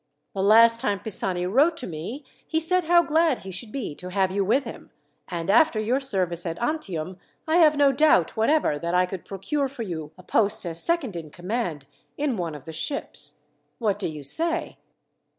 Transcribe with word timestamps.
"The 0.33 0.41
last 0.41 0.79
time 0.81 0.99
Pisani 0.99 1.45
wrote 1.45 1.77
to 1.77 1.85
me 1.85 2.25
he 2.47 2.59
said 2.59 2.85
how 2.85 3.03
glad 3.03 3.37
he 3.45 3.51
should 3.51 3.71
be 3.71 3.93
to 3.97 4.09
have 4.09 4.31
you 4.31 4.43
with 4.43 4.63
him; 4.63 4.89
and 5.27 5.47
after 5.47 5.79
your 5.79 5.99
service 5.99 6.43
at 6.43 6.57
Antium, 6.59 7.19
I 7.47 7.57
have 7.57 7.77
no 7.77 7.91
doubt 7.91 8.35
whatever 8.35 8.79
that 8.79 8.95
I 8.95 9.05
could 9.05 9.25
procure 9.25 9.67
for 9.67 9.83
you 9.83 10.11
a 10.17 10.23
post 10.23 10.65
as 10.65 10.81
second 10.83 11.15
in 11.15 11.29
command 11.29 11.85
in 12.17 12.35
one 12.35 12.55
of 12.55 12.65
the 12.65 12.73
ships. 12.73 13.43
What 13.77 13.99
do 13.99 14.09
you 14.09 14.23
say?" 14.23 14.79